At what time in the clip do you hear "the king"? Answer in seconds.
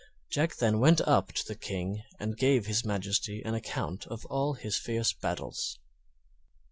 1.47-2.01